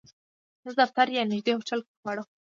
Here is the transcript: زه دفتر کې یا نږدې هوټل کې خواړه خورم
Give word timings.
زه 0.67 0.71
دفتر 0.81 1.05
کې 1.11 1.15
یا 1.19 1.23
نږدې 1.31 1.51
هوټل 1.55 1.79
کې 1.85 1.93
خواړه 1.99 2.21
خورم 2.25 2.37